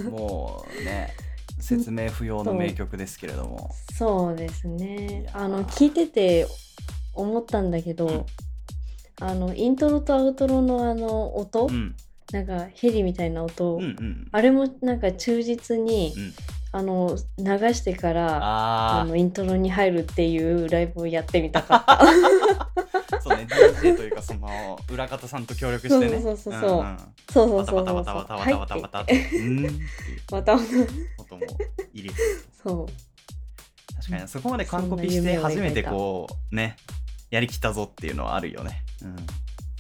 [0.10, 1.14] もうね
[1.60, 3.72] 説明不要の名曲ですけれども。
[3.98, 6.48] そうですいねあの聞いてて
[7.16, 8.26] 思ったんだけど、うん。
[9.20, 11.96] あのイントロとアウトロのあの音、うん。
[12.32, 14.28] なんかヘリみたいな音、うんうん。
[14.32, 16.34] あれもなんか忠実に、うん
[16.78, 22.02] あの流してからああのイントロに入るっていうライブをやってみたかった。
[22.04, 22.06] あ
[23.20, 26.22] そうね DJ というかその裏方さんと協力してね。
[26.22, 26.84] そうそうそうそう。
[26.84, 26.98] んん。
[27.32, 29.78] そうそうバタバタそうそうバタバタバはいタバタバタってってうんっていう
[30.32, 30.72] また音も
[31.94, 32.16] 入れて
[32.64, 32.86] そう
[33.96, 36.76] 確かにそこまで完コピして初めてこうね
[37.32, 39.16] やりきったぞっていうのはあるよねうん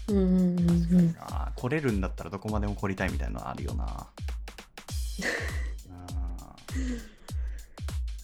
[0.09, 1.15] うんうんうんう
[1.55, 4.07] 来れるんだったらどこまでも来りたいみたいなのあるよな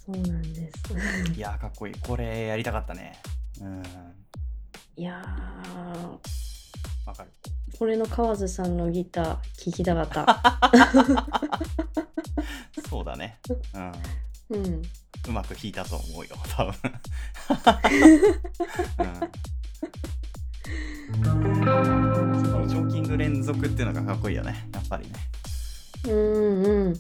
[0.05, 0.73] そうなんです。
[0.93, 1.93] うんいやーかっこいい。
[1.95, 3.19] これやりたかったね。
[3.61, 3.83] うん。
[4.95, 6.19] いやー。
[7.05, 7.29] わかる。
[7.77, 10.61] これの河津さんのギター聴きたかった。
[12.89, 13.39] そうだね。
[13.73, 13.91] うん。
[14.49, 14.81] うん。
[15.27, 16.73] うまく弾いたと思うよ多分。
[18.99, 19.31] うん。
[21.23, 24.69] そのチョーキング連続っていうのがかっこいいよね。
[24.73, 25.13] やっぱりね。
[26.05, 26.99] うんうん。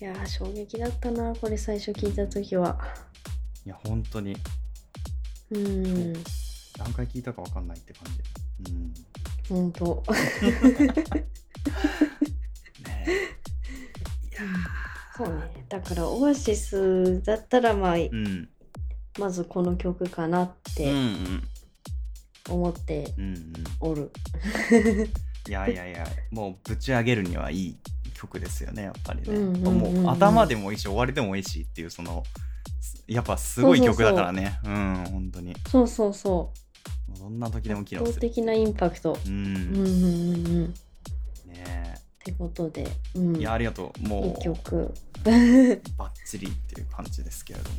[0.00, 2.78] いやー衝撃だったなこれ最初聞いた時は。
[3.64, 4.36] いや本当に。
[5.50, 6.12] うん。
[6.78, 8.04] 何回聞いたかわかんないって感
[8.64, 8.72] じ。
[8.72, 8.94] うん。
[9.48, 10.02] ほんと。
[10.10, 10.94] ね
[15.16, 15.64] そうね。
[15.68, 18.48] だからオアシスだったらまあ、うん。
[19.18, 21.42] まずこの曲かなっうんうてん
[22.50, 23.52] 思ってうんうん。
[23.80, 24.10] おる。
[25.48, 27.78] いやいやいやもうぶち上げるにはいい
[28.14, 32.22] 曲ですよねやっぱりね、うんうんうんうんもう頭でもいいし終わりでもいいしっていうその
[33.06, 36.52] やっぱすごい曲だからねうん本当にそうそうそ
[37.18, 37.84] どんな時でもう。
[37.84, 39.12] 機能する圧倒的なインパクト。
[39.12, 40.64] ううんんうんうんうん。
[40.66, 40.68] っ
[41.46, 43.36] ねてことで、うん。
[43.36, 44.92] えいやありがとういいもう曲。
[45.24, 45.80] バッ
[46.26, 47.76] チリっていう感じですけれども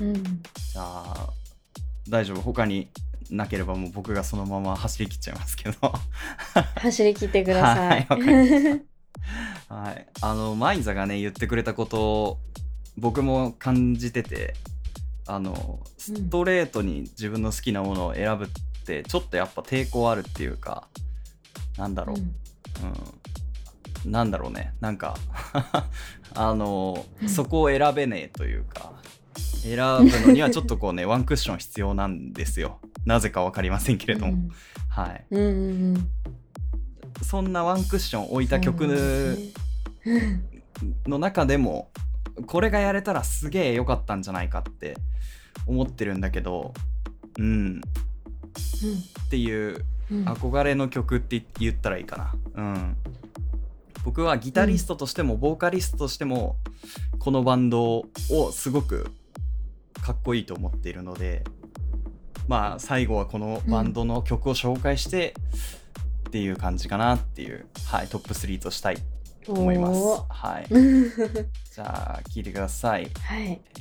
[0.00, 0.14] うん。
[0.14, 1.32] じゃあ
[2.08, 2.40] 大丈夫？
[2.42, 2.88] 他に
[3.30, 5.92] なければもう僕がそのまま走り切っちゃいますけど
[6.76, 7.88] 走り切ってください。
[7.88, 8.82] はいわかり
[9.68, 12.38] はい、あのマイザがね言ってくれたことを
[12.96, 14.54] 僕も感じてて
[15.26, 18.48] あのストレートに自分の好きなものを選ぶっ
[18.84, 20.88] てちょっとやっぱ抵抗あるっていうか
[21.78, 22.16] なんだろう、
[24.06, 24.10] うん。
[24.10, 24.74] なんだろうね。
[24.80, 25.16] なんか
[26.34, 27.28] あのうん。
[27.28, 28.92] そこを選べねえというか
[29.62, 32.80] 選ぶのにはちょっとこうね ワンクッション必要なんですよ。
[33.06, 34.50] なぜか分かりませんけれども、うん。
[34.88, 35.24] はい。
[35.30, 36.08] うんうんうん。
[37.22, 38.86] そんなワンクッション置いた曲
[41.06, 41.90] の中でも
[42.46, 44.96] これがやれたらすげえ良かったんじゃないかって
[45.66, 46.74] 思ってるんだけど
[47.38, 47.80] うん。
[49.26, 50.24] っていううん。
[50.24, 52.34] 憧れの曲って言ったらいいかな。
[52.54, 52.96] うん。
[54.04, 56.56] 僕はギタリストとしてもボーカリストとしても
[57.18, 59.10] このバンドをすごく
[60.02, 61.42] かっこいいと思っているので
[62.46, 65.32] まあ最後はこのバンドの曲を紹介して
[66.34, 68.96] っていう感じかなっていう、はい、トップ3としたい。
[69.46, 70.00] 思います。
[70.28, 70.62] はい。
[70.64, 70.66] は
[71.72, 73.04] じゃあ聞いてください。
[73.04, 73.06] い。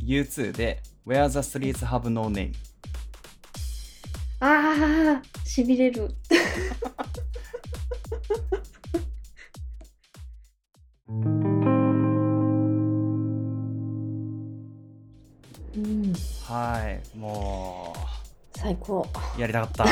[0.06, 2.54] U2 で Where the Streets Have No Name
[4.40, 6.14] あーしびれる。
[15.76, 16.14] うん。
[16.46, 17.96] はいも
[18.56, 19.08] 最高。
[19.38, 19.86] うやりたかった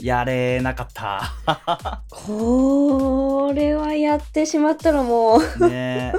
[0.00, 2.02] やれなかった。
[2.08, 6.12] これはやってしまったらもね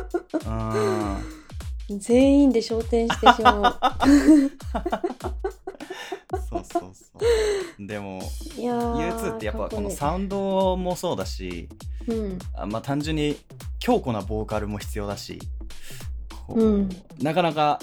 [0.45, 1.15] うん。
[1.15, 3.79] う全員で昇天してしま
[6.49, 6.87] そうそうそ
[7.79, 7.87] う。
[7.87, 8.19] でも
[8.57, 11.69] ういやー U2 ってやっぱこのかサウンドもそうだし
[12.07, 12.39] うん。
[12.55, 13.37] あまあ単純に
[13.79, 15.39] 強固なボーカルも必要だし
[16.47, 16.89] こううん。
[17.21, 17.79] なかなか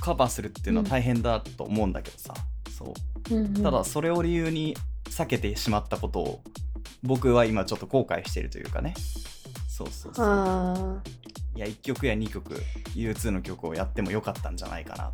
[0.00, 2.34] カバーするっていうのは大変だと思うんだけどさ、
[2.76, 2.94] そ
[3.30, 3.34] う。
[3.34, 3.62] うんうん。
[3.62, 4.76] ただそれを理由に
[5.14, 6.40] 避けてしまったことを
[7.04, 8.94] 僕は今ちょっと後悔してるというかね。
[9.68, 10.26] そうそうそう。
[10.26, 11.02] あ。
[11.56, 12.54] いや1曲や2曲
[12.96, 15.12] U2 の曲をやってもよかったんじゃないかな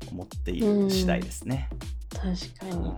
[0.00, 2.88] と思っている次第ですね、ー確かに。
[2.88, 2.94] は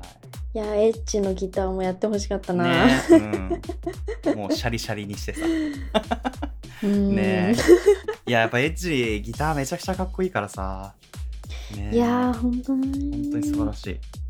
[0.55, 0.59] い。
[0.59, 3.61] やエッチのギターもやってほしかったな、ね
[4.27, 5.41] うん、もうシャリシャリにしてさ。
[6.85, 7.15] うん。
[7.15, 7.55] ね
[8.27, 10.95] いややっぱエッジギターめちゃくちゃかっこいいからさ。
[11.77, 13.23] ねいやー本当に。
[13.23, 14.22] 本当に素晴らしい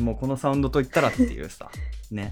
[0.00, 1.70] もうこのサウンドといったらっていうさ。
[2.10, 2.30] ね。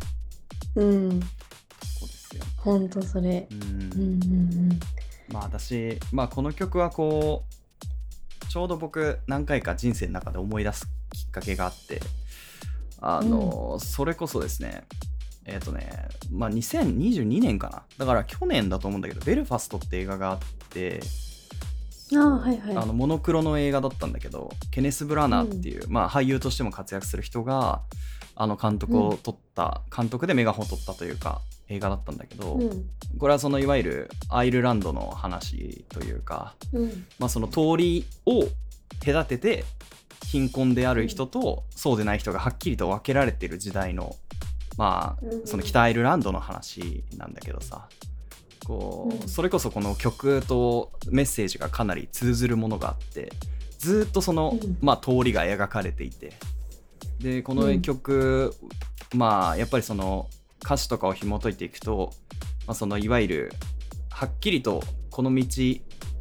[0.75, 1.21] うん。
[1.21, 2.45] そうですよ。
[2.59, 3.47] 本当それ。
[3.51, 4.27] うん、うんう
[4.75, 4.81] ん
[5.33, 7.45] まあ私まあこの曲はこ
[8.43, 12.01] うちょうど僕何回か人生の中で思い出すきっかけがあって
[13.01, 14.85] あの、それこそですね
[15.47, 15.89] えっ、とね
[16.31, 17.83] まあ2022年かな。
[17.97, 21.01] だから去年だと思うんだけど「ベルファスト」って映画があって
[22.19, 22.77] はいはい。
[22.77, 27.83] あのモノクロの映画だったんだけどケネス・ブラナーっていう、まあ、俳優としても活躍する人が
[28.35, 32.87] あの監督を取った、監督でメガホンを取ったというか映画だったんだけど、うん。
[33.19, 37.07] これはそのいわゆるアイルランドの話というか、うん。
[37.19, 38.45] まあ、その通りを
[39.05, 39.65] 隔てて
[40.27, 44.17] 貧困である人とそうでない人がはっきりと分けられている時代の
[44.77, 45.47] まあうん。
[45.47, 47.89] その北アイルランドの話なんだけどさ
[48.65, 49.29] こう、うん。
[49.29, 53.33] それこそこの曲とメッセージがかなり通ずるものがあって
[53.79, 54.79] ずっとその、うん。
[54.81, 56.33] まあ、通りが描かれていて。
[57.21, 58.55] でこの曲、
[59.15, 60.29] まあやっぱりその
[60.65, 62.13] 歌詞とかを紐解いていくと、
[62.67, 63.53] まあ、そのいわゆる
[64.11, 65.45] はっきりとこの道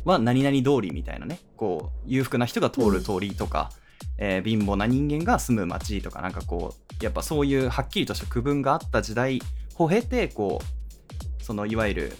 [0.05, 3.71] は何々通りみたいなねこう裕福な人が通る通りとか、
[4.17, 9.41] えー貧乏な人間が住む町とかなんかこうやっぱそういうはっきりとした区分があった時代
[9.77, 10.78] を経てこう
[11.49, 12.13] そのいわゆる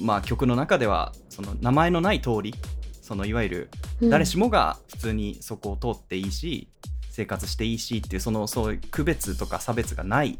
[0.00, 2.54] まあ曲の中ではその名前のない通り
[3.02, 4.08] そのいわゆるうん。
[4.08, 6.68] 誰しもが普通にそこを通っていいし
[7.10, 10.38] 生活していいしっていうそのそういう区別とか差別がない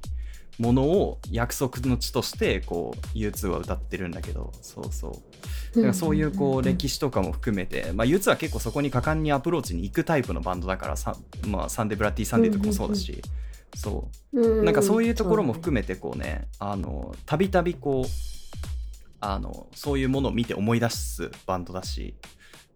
[0.59, 5.77] ものを約束の地としてこう U2 は歌ってるんだけどそうそう。
[5.77, 11.16] だからそういうこう歴史とかも含めて、まあ、U2 は結構そこに果敢にアプローチに行くタイプのバンドだからさ、
[11.47, 13.21] まあ、 Sunday Bloody Sunday とかもそうだし、
[13.74, 14.40] そう。
[14.40, 18.06] うんなんかそういうところも含めてこうねあのたびたびこう
[19.20, 22.14] あのそういうものを見て思い出すバンドだし。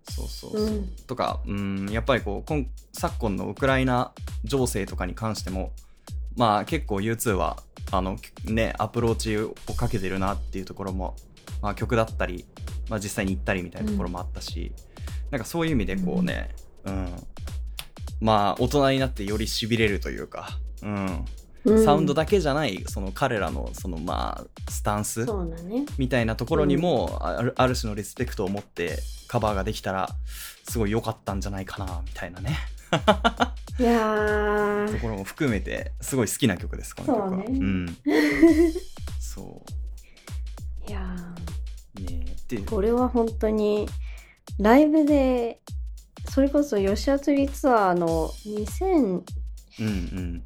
[0.09, 0.89] そうそうそう、うん。
[1.09, 4.13] とかうんやっぱりこう今昨今のウクライナ
[4.45, 5.73] 情勢とかに関しても
[6.37, 7.57] まあ結構 U2 は
[7.91, 11.17] あのねアプローチをかけてるなっていうところも、
[11.63, 12.45] まあ、曲だったり、
[12.89, 14.73] まあ、実際に行ったりみたいなところもあったし、
[15.31, 16.51] なんかそういう意味でこうね、
[16.85, 17.09] うん。
[18.21, 21.25] まあ大人になってよりしびれるというか、うん、
[21.65, 21.85] うん。
[21.85, 25.27] サウンドだけじゃないその彼らのそのまあスタンス
[25.99, 30.11] みたいなところにもあるある種のリスペクトを持ってカバーができたら
[30.69, 32.57] すごい良かったんじゃないかなみたいなね。
[33.79, 34.93] いやー。
[34.95, 37.29] ところも含めてすごい好きな曲ですこの曲は。
[37.31, 37.59] そうね。
[37.59, 37.97] ん。
[39.21, 39.63] そ
[40.89, 41.17] いや
[41.99, 42.63] うねっていう。
[42.63, 43.89] ーこれは本当に
[44.59, 45.61] ライブで
[46.31, 49.23] それこそ吉田釣りツアーの2019
[49.81, 50.43] うんうん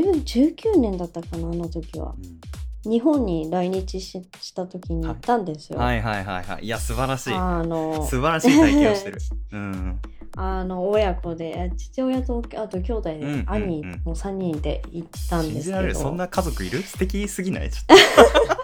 [0.00, 2.14] 年だったかなあの時は。
[2.18, 2.42] う
[2.84, 6.64] 日本に来日しした時に行ったんですよ、んはいはいはいはい。
[6.64, 7.34] いや素晴らしい。
[7.34, 9.18] あの素晴らしい体験をしてる。
[9.52, 10.00] うん
[10.34, 13.44] あの親子で父親とあと兄弟で、うんうんうん。
[13.46, 15.94] 兄の3人で行ったん信ですけど。
[15.94, 16.82] そんな家族いる？
[16.82, 17.70] 素敵すぎない？
[17.70, 18.62] ちょっと。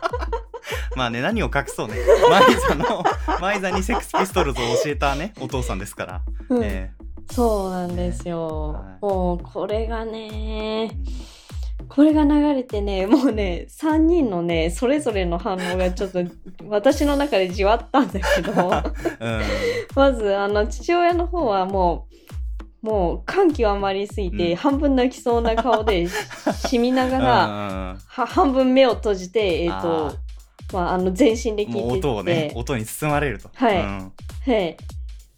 [0.96, 1.94] まあね何を隠そうね。
[2.28, 3.04] マイザの
[3.40, 6.64] マイザにセックスピストルズを教えたねお父さんですから、うん。
[6.64, 6.90] え
[7.30, 9.04] そうなんですよ、はい。
[9.04, 10.90] もうこれがねえ
[11.88, 16.20] これが流れてねもうね3人のねそれぞれの反応がちょっと
[16.68, 18.52] 私の中でじわったんだけど。
[18.52, 19.42] うん。
[19.94, 22.06] まずあの父親の方はも
[22.82, 24.56] うもう感極まりすぎて、うん。
[24.56, 26.12] 半分泣きそうな顔でし
[26.68, 30.12] しみながら、半分目を閉じてえっ、あと
[30.72, 32.08] まあ、あの全身で聴いてて。
[32.08, 33.50] 音をね音に包まれると。
[33.54, 33.80] はい。
[33.80, 34.12] うん。
[34.46, 34.76] はい。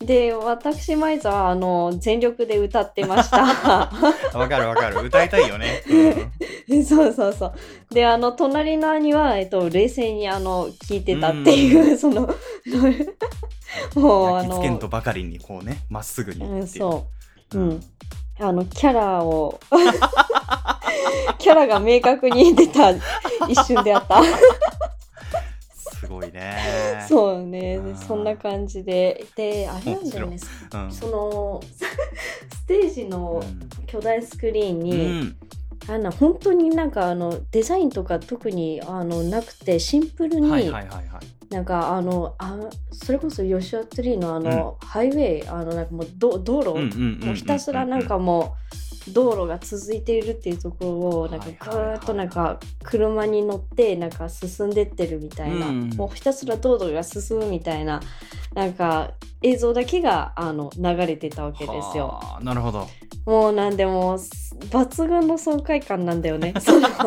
[0.01, 3.91] で、私、舞イは、あの、全力で歌ってました。
[4.33, 5.83] わかるわかる歌いたいよね、
[6.69, 7.55] うん そうそうそう。
[7.95, 12.23] で、あの、隣の兄は、えっと、冷静に、あの、聞いてたっていう、その、
[13.95, 17.07] もう、あの焼き付けん、とばかりにこうねまっすぐにうん、っていうそ
[17.55, 17.59] う。
[17.59, 17.83] うん。
[18.39, 19.61] あの、キャラを、
[21.39, 22.91] キャラが明確に出た
[23.49, 24.23] 一瞬であった。
[26.01, 27.05] すごいね。
[27.07, 27.79] そうね。
[28.07, 29.27] そんな感じで。
[29.37, 30.39] で、あれなんだよね。
[30.75, 30.93] うん。
[30.93, 33.43] その、 ステージの
[33.87, 35.37] 巨大スクリーンうに、ん。
[35.89, 41.53] あの本当になんかあのデザインとか特にあのなくてシンプルに、はいはいはいはい。
[41.53, 42.57] なんかあのあ
[42.93, 47.27] それこそヨシュアトリーのあの、ハイウェイあのなんかもうど道路、うんうんうんうん。
[47.27, 48.77] もうひたすらなんかもう
[49.09, 58.01] 道路が続いているっていうところをなんかぐーっとなんか車に乗ってなんか進んでってるみたいな、うんもうひたすら道路が進むみたいな
[58.55, 62.07] なんか映像だけがあの流れてたわけですよ。
[62.09, 62.87] はあなるほど
[63.27, 66.55] もうなんでもう抜群の爽快感なんだよね。
[66.61, 66.89] その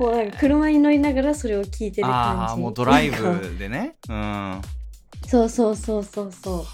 [0.00, 2.42] もうなんか車に乗りながらそれを聞いてる感じ。
[2.42, 4.60] ああもうドライブでねうんは
[5.26, 6.64] そうそうそうそうそう。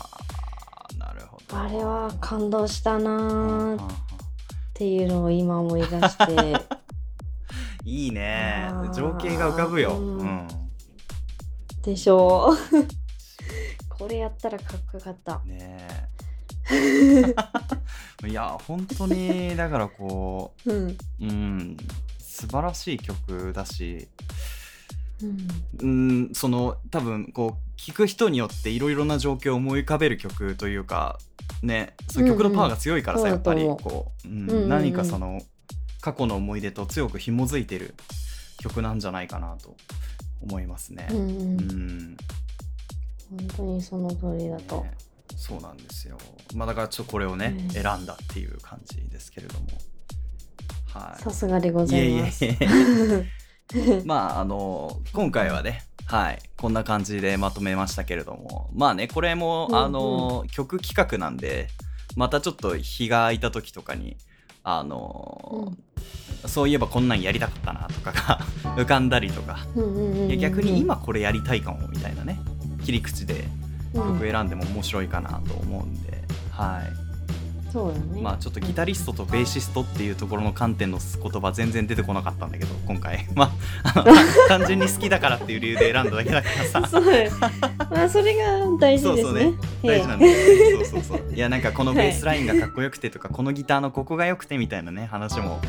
[1.53, 3.79] あれは感動したなっ
[4.75, 6.55] ていうのを今思い出して。
[6.55, 6.79] あ
[7.85, 10.49] いいね情景が浮かぶようんうん
[11.83, 12.57] でしょう。
[13.89, 15.41] これやったらかっこよかった。
[15.47, 15.89] ね
[16.71, 17.35] え
[18.29, 20.89] いや本当にだからこうん。
[20.89, 21.77] ううん
[22.19, 24.09] 素晴らしい曲だし
[25.23, 25.49] うん。
[25.81, 25.87] う
[26.27, 31.19] んその多分こう聴く人によっていろいろな状況を思い浮かべる曲というか
[31.63, 35.41] ねそういう曲のパワーが強いからさ、うんうんやっぱりこう、うんうんうんうん何かその
[36.01, 37.95] 過去の思い出と強く紐づいてる
[38.59, 39.77] 曲なんじゃないかなと
[40.41, 41.09] 思いますね。
[41.11, 41.21] うんう。
[41.21, 42.17] うんん
[43.31, 44.83] 本当にその通りだと。
[44.83, 44.93] ね
[45.37, 46.19] そうなんですよ。
[46.55, 49.67] まあだからちょっとこれをね、うん選んだっていう感じですけれども。
[50.93, 51.23] はい。
[51.23, 52.45] さすがでございます。
[52.45, 53.27] いえいえ
[54.05, 58.71] まああの今回はねはいこんな感じでまとめましたけれども。
[58.75, 59.85] まあねこれも、うんうん。
[59.85, 61.69] あの曲企画なんで
[62.17, 64.17] またちょっと日が空いた時とかに
[64.65, 65.73] あの、
[66.47, 68.41] そういえばこんなんやりたかったなとかが
[68.77, 72.41] 浮かんだりとか、うんうん逆に今これやりたいかもみたいなね
[72.85, 73.45] 切り口で
[73.95, 74.19] うん。
[74.19, 77.08] 曲選んでも面白いかなと思うんで、はい
[77.73, 78.23] そうだね。
[78.23, 83.27] まあちょっとギタリストとベーシストっていうところの観点の言葉全然出てこなかったんだけど 今回。
[83.35, 83.53] ま
[83.85, 84.05] あ
[84.49, 86.89] 単純に好きだからっていう理由で選んだだけだからさ。
[86.89, 87.05] そう。
[87.91, 88.45] まあそれが
[88.81, 89.23] 大事ですね。
[89.23, 89.53] そうそうね。
[89.83, 90.85] 大事なんえですよね。
[90.85, 91.35] そうそうそう。
[91.35, 95.61] いやなんかこのベースラインがかっこよくてとか、このギターのここが良くてみたいなね話も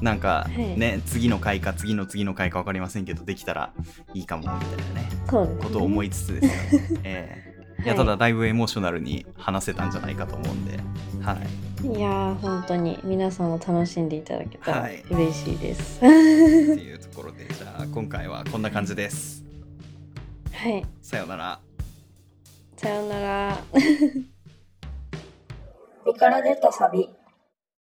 [0.00, 0.78] なんかはい。
[0.78, 3.70] ね、次の回か次の次の回か分かりませんけどできたら
[4.14, 4.58] いいかもみたい
[4.94, 5.58] なねね。
[5.62, 7.44] ことを思いつつですよ、え
[7.78, 7.82] え。
[7.82, 7.96] いやはい。
[7.98, 10.78] ただだいぶエモーショナルに話せたんじゃないかと思うんで、
[11.22, 11.36] は
[11.84, 15.04] い、いやー本当に皆さんも楽しんでいただけたらはい。
[15.10, 15.98] 嬉しいです。
[15.98, 19.44] っていうところでじゃあ今回はこんな感じです。
[20.52, 21.60] はい、さようなら。
[22.76, 23.58] さようなら。
[26.06, 27.10] 身から出たサビ